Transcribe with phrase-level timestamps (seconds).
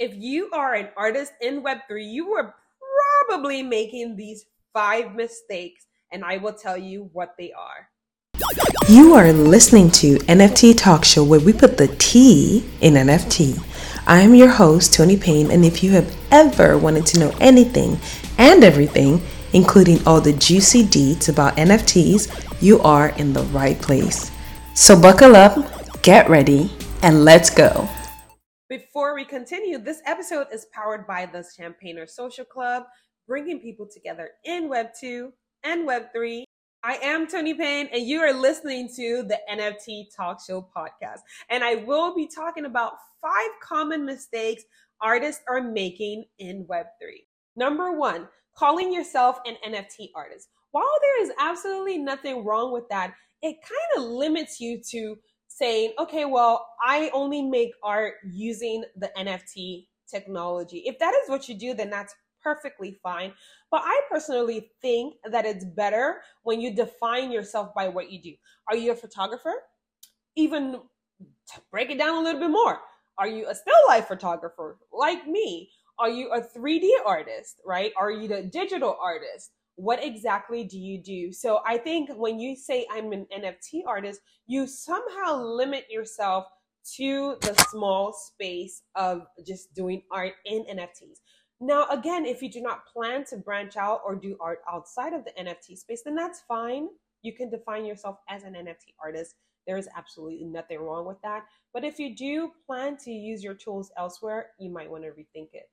[0.00, 2.54] If you are an artist in Web3, you were
[3.28, 7.90] probably making these five mistakes, and I will tell you what they are.
[8.88, 13.62] You are listening to NFT Talk Show where we put the T in NFT.
[14.06, 17.98] I am your host, Toni Payne, and if you have ever wanted to know anything
[18.38, 19.20] and everything,
[19.52, 24.30] including all the juicy deeds about NFTs, you are in the right place.
[24.74, 26.72] So buckle up, get ready,
[27.02, 27.86] and let's go.
[28.70, 32.84] Before we continue, this episode is powered by the Champagner Social Club,
[33.26, 35.32] bringing people together in Web 2
[35.64, 36.44] and Web 3.
[36.84, 41.18] I am Toni Payne, and you are listening to the NFT Talk Show podcast.
[41.48, 44.62] And I will be talking about five common mistakes
[45.02, 47.24] artists are making in Web3.
[47.56, 50.46] Number one, calling yourself an NFT artist.
[50.70, 55.16] While there is absolutely nothing wrong with that, it kind of limits you to
[55.50, 60.84] saying, okay, well, I only make art using the NFT technology.
[60.86, 63.32] If that is what you do, then that's perfectly fine.
[63.70, 68.34] But I personally think that it's better when you define yourself by what you do.
[68.68, 69.52] Are you a photographer?
[70.36, 70.80] Even
[71.70, 72.78] break it down a little bit more.
[73.18, 75.68] Are you a still life photographer like me?
[75.98, 77.92] Are you a 3D artist, right?
[77.98, 79.50] Are you the digital artist?
[79.80, 81.32] What exactly do you do?
[81.32, 86.44] So I think when you say I'm an NFT artist, you somehow limit yourself
[86.96, 91.20] to the small space of just doing art in NFTs.
[91.60, 95.24] Now, again, if you do not plan to branch out or do art outside of
[95.24, 96.88] the NFT space, then that's fine.
[97.22, 99.34] You can define yourself as an NFT artist.
[99.66, 101.44] There is absolutely nothing wrong with that.
[101.72, 105.50] But if you do plan to use your tools elsewhere, you might want to rethink
[105.54, 105.70] it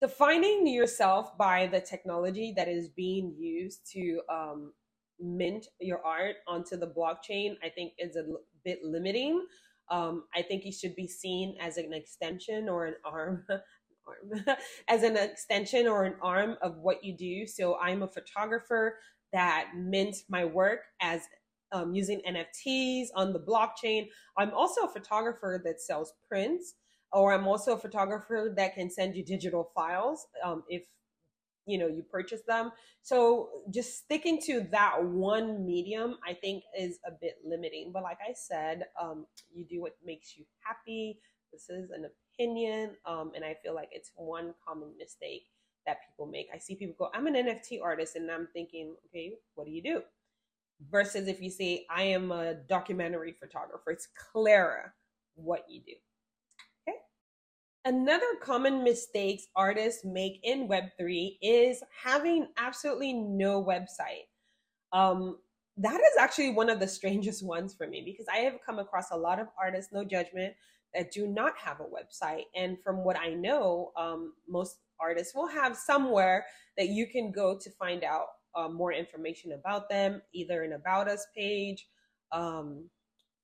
[0.00, 4.72] defining yourself by the technology that is being used to um,
[5.18, 9.44] mint your art onto the blockchain, I think is a l- bit limiting.
[9.90, 13.44] Um, I think you should be seen as an extension or an arm,
[14.88, 17.46] as an extension or an arm of what you do.
[17.46, 18.98] So I'm a photographer
[19.32, 21.22] that mints my work as
[21.72, 24.08] um, using NFTs on the blockchain.
[24.36, 26.74] I'm also a photographer that sells prints
[27.12, 30.82] or I'm also a photographer that can send you digital files um, if
[31.66, 32.72] you know you purchase them.
[33.02, 37.90] So just sticking to that one medium, I think, is a bit limiting.
[37.92, 41.20] But like I said, um, you do what makes you happy.
[41.52, 45.46] This is an opinion, um, and I feel like it's one common mistake
[45.86, 46.48] that people make.
[46.54, 49.82] I see people go, "I'm an NFT artist," and I'm thinking, okay, what do you
[49.82, 50.02] do?
[50.90, 54.94] Versus if you say, "I am a documentary photographer," it's clearer
[55.34, 55.94] what you do.
[57.86, 64.28] Another common mistakes artists make in Web3 is having absolutely no website.
[64.92, 65.38] Um,
[65.78, 69.10] that is actually one of the strangest ones for me because I have come across
[69.10, 70.54] a lot of artists, no judgment,
[70.94, 72.44] that do not have a website.
[72.54, 76.44] And from what I know, um, most artists will have somewhere
[76.76, 81.08] that you can go to find out uh, more information about them, either an About
[81.08, 81.86] Us page
[82.32, 82.90] um,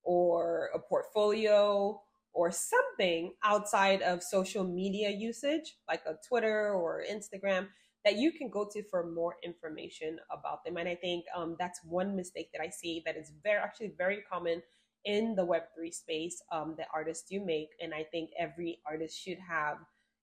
[0.03, 2.01] or a portfolio
[2.37, 7.69] or something outside of social media usage, like a Twitter or Instagram,
[8.05, 10.77] that you can go to for more information about them.
[10.77, 14.23] And I think um, that's one mistake that I see that is very actually very
[14.31, 14.63] common
[15.07, 17.71] in the Web3 space um, that artists do make.
[17.81, 19.79] And I think every artist should have,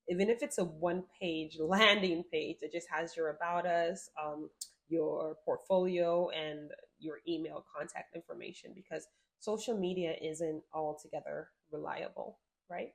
[0.08, 4.50] even if it's a one page landing page that just has your about us, um,
[4.88, 6.70] your portfolio, and
[7.04, 9.08] your email contact information, because
[9.40, 12.94] social media isn't altogether reliable, right?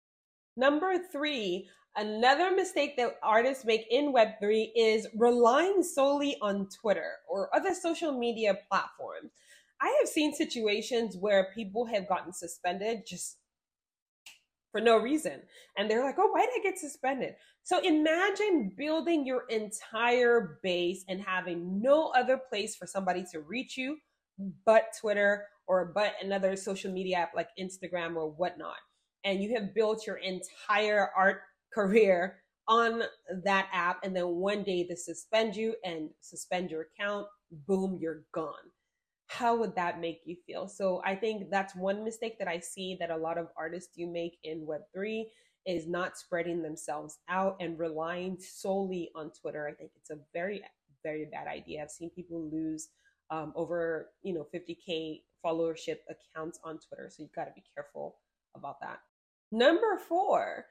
[0.56, 7.54] Number three, another mistake that artists make in Web3 is relying solely on Twitter or
[7.54, 9.30] other social media platforms.
[9.80, 13.36] I have seen situations where people have gotten suspended just
[14.72, 15.40] for no reason.
[15.76, 17.34] And they're like, oh, why did I get suspended?
[17.62, 23.76] So imagine building your entire base and having no other place for somebody to reach
[23.76, 23.96] you
[24.64, 28.76] but Twitter or but another social media app like Instagram or whatnot.
[29.24, 31.40] And you have built your entire art
[31.74, 32.38] career
[32.68, 33.02] on
[33.44, 33.98] that app.
[34.04, 37.26] And then one day they suspend you and suspend your account.
[37.66, 38.54] Boom, you're gone.
[39.28, 40.68] How would that make you feel?
[40.68, 44.06] So I think that's one mistake that I see that a lot of artists do
[44.06, 45.24] make in Web3
[45.66, 49.68] is not spreading themselves out and relying solely on Twitter.
[49.68, 50.62] I think it's a very,
[51.02, 51.82] very bad idea.
[51.82, 52.88] I've seen people lose
[53.30, 57.10] um, over you know 50k followership accounts on Twitter.
[57.10, 58.16] So you've got to be careful
[58.56, 59.00] about that.
[59.52, 60.66] Number four,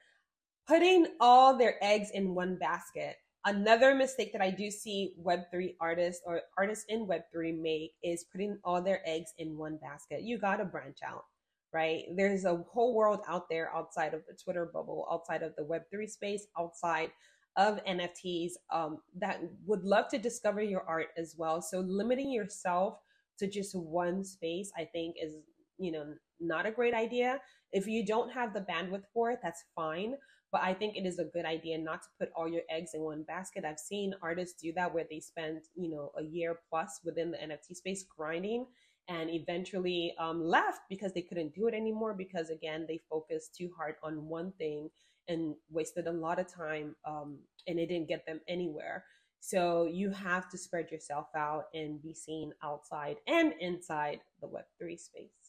[0.66, 3.16] putting all their eggs in one basket.
[3.48, 8.58] Another mistake that I do see Web3 artists or artists in Web3 make is putting
[8.62, 10.20] all their eggs in one basket.
[10.20, 11.24] You got to branch out,
[11.72, 12.02] right?
[12.14, 16.10] There's a whole world out there outside of the Twitter bubble, outside of the Web3
[16.10, 17.10] space, outside
[17.56, 21.62] of NFTs um, that would love to discover your art as well.
[21.62, 22.98] So limiting yourself
[23.38, 25.32] to just one space, I think, is
[25.78, 27.40] you know not a great idea.
[27.72, 30.14] If you don't have the bandwidth for it, that's fine.
[30.50, 33.02] But I think it is a good idea not to put all your eggs in
[33.02, 33.64] one basket.
[33.66, 37.36] I've seen artists do that where they spend, you know, a year plus within the
[37.36, 38.66] NFT space grinding
[39.08, 43.70] and eventually um, left because they couldn't do it anymore because again they focused too
[43.76, 44.90] hard on one thing
[45.28, 49.04] and wasted a lot of time um, and it didn't get them anywhere
[49.40, 54.98] so you have to spread yourself out and be seen outside and inside the web3
[54.98, 55.47] space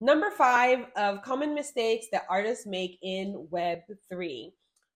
[0.00, 4.52] number five of common mistakes that artists make in web3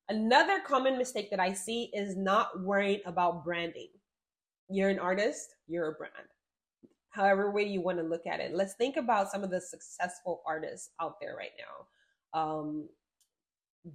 [0.08, 3.88] another common mistake that i see is not worrying about branding
[4.68, 6.28] you're an artist you're a brand
[7.10, 8.54] however way you want to look at it.
[8.54, 12.40] Let's think about some of the successful artists out there right now.
[12.40, 12.88] Um,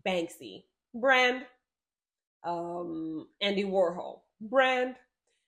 [0.05, 0.63] Banksy,
[0.93, 1.45] brand.
[2.43, 4.95] Um, Andy Warhol, brand.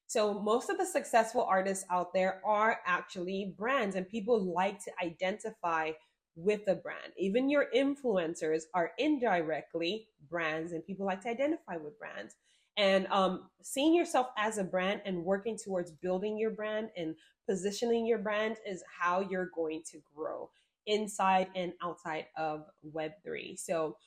[0.07, 4.91] So most of the successful artists out there are actually brands, and people like to
[5.03, 5.91] identify
[6.35, 7.13] with the brand.
[7.17, 12.35] Even your influencers are indirectly brands, and people like to identify with brands.
[12.77, 17.15] And um, seeing yourself as a brand and working towards building your brand and
[17.49, 20.49] positioning your brand is how you're going to grow
[20.85, 22.63] inside and outside of
[22.95, 23.97] web3 so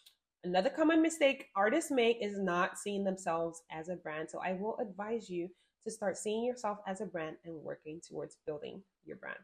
[0.44, 4.30] another common mistake artists make is not seeing themselves as a brand.
[4.30, 5.48] So i will advise you
[5.84, 9.38] to start seeing yourself as a brand and working towards building your brand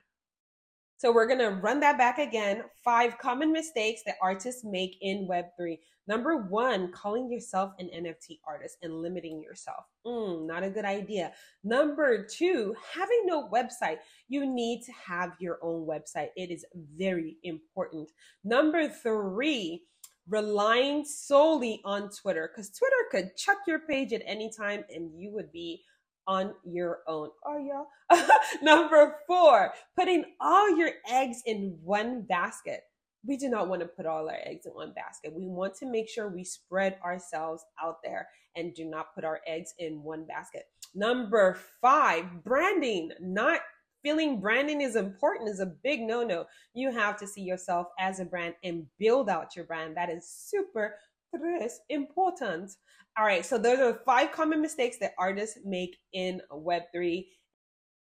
[0.98, 2.62] so we're going to run that back again.
[2.82, 5.78] Five common mistakes that artists make in Web3.
[6.08, 9.84] Number one, calling yourself an NFT artist and limiting yourself.
[10.06, 11.32] Mm, not a good idea.
[11.64, 13.98] Number two, having no website.
[14.28, 16.28] You need to have your own website.
[16.34, 16.64] It is
[16.96, 18.10] very important.
[18.42, 19.82] Number three,
[20.28, 25.30] relying solely on Twitter because Twitter could chuck your page at any time and you
[25.32, 25.82] would be
[26.26, 27.31] on your own.
[27.44, 28.26] Oh, yeah.
[28.62, 32.82] Number four, putting all your eggs in one basket.
[33.26, 35.32] We do not want to put all our eggs in one basket.
[35.34, 39.40] We want to make sure we spread ourselves out there and do not put our
[39.46, 40.64] eggs in one basket.
[40.94, 43.11] Number five, branding.
[43.20, 43.61] Not
[44.02, 46.46] feeling branding is important is a big no no.
[46.75, 49.96] You have to see yourself as a brand and build out your brand.
[49.96, 50.94] That is super
[51.34, 52.70] tres important.
[53.18, 57.24] All right, so those are five common mistakes that artists make in Web3.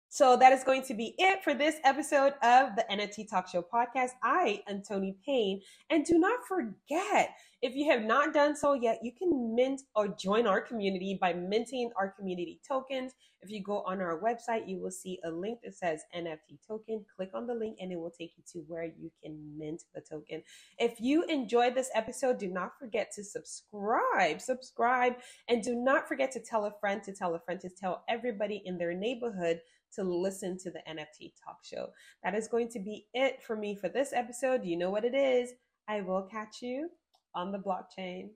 [0.09, 3.63] So that is going to be it for this episode of the NFT Talk Show
[3.63, 4.11] podcast.
[4.25, 5.61] I am Toni Payne.
[5.91, 7.37] And do not forget,
[7.67, 11.33] if you have not done so yet, you can mint or join our community by
[11.33, 13.13] minting our community tokens.
[13.43, 17.05] If you go on our website, you will see a link that says NFT token.
[17.17, 20.01] Click on the link and it will take you to where you can mint the
[20.01, 20.45] token.
[20.79, 24.41] If you enjoyed this episode, do not forget to subscribe.
[24.41, 25.15] Subscribe
[25.49, 28.63] and do not forget to tell a friend to tell a friend to tell everybody
[28.65, 29.61] in their neighborhood
[29.97, 31.89] to listen to the NFT talk show.
[32.23, 34.65] That is going to be it for me for this episode.
[34.65, 35.51] You know what it is.
[35.89, 36.91] I will catch you
[37.37, 38.31] on the blockchain.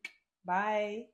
[0.45, 1.07] Bye.